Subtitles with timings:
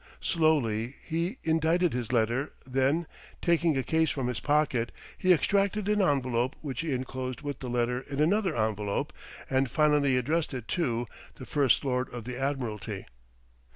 [0.19, 3.05] Slowly he indited his letter; then,
[3.39, 7.69] taking a case from his pocket, he extracted an envelope which he enclosed with the
[7.69, 9.13] letter in another envelope,
[9.47, 13.05] and finally addressed it to "The First Lord of the Admiralty."